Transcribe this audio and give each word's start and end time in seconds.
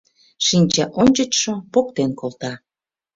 Шинчаончычшо 0.45 1.51
поктен 1.73 2.11
колта. 2.19 2.53